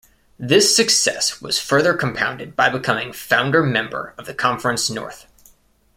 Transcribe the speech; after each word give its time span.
This 0.39 0.75
success 0.75 1.43
was 1.43 1.59
further 1.59 1.93
compounded 1.93 2.55
by 2.55 2.69
becoming 2.69 3.13
founder 3.13 3.61
member 3.61 4.15
of 4.17 4.25
the 4.25 4.33
Conference 4.33 4.89
North. 4.89 5.27